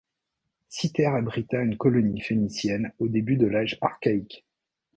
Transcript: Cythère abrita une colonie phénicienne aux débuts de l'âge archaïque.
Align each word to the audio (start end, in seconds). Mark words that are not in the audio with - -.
Cythère 0.67 1.13
abrita 1.13 1.61
une 1.61 1.77
colonie 1.77 2.21
phénicienne 2.21 2.91
aux 2.97 3.07
débuts 3.07 3.37
de 3.37 3.45
l'âge 3.45 3.77
archaïque. 3.81 4.47